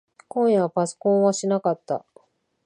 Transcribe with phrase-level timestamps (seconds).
[0.27, 2.03] 今夜はパソコンはしなかった。